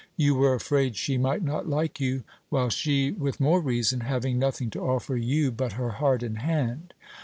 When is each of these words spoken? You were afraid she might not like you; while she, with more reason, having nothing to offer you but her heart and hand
You 0.17 0.33
were 0.33 0.55
afraid 0.55 0.95
she 0.95 1.19
might 1.19 1.43
not 1.43 1.69
like 1.69 1.99
you; 1.99 2.23
while 2.49 2.71
she, 2.71 3.11
with 3.11 3.39
more 3.39 3.61
reason, 3.61 3.99
having 3.99 4.39
nothing 4.39 4.71
to 4.71 4.81
offer 4.81 5.15
you 5.15 5.51
but 5.51 5.73
her 5.73 5.91
heart 5.91 6.23
and 6.23 6.39
hand 6.39 6.95